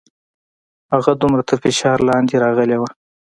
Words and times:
هغه 0.93 1.11
دومره 1.21 1.41
تر 1.49 1.57
فشار 1.63 1.97
لاندې 2.09 2.35
راغلې 2.43 2.77
وه. 2.81 2.89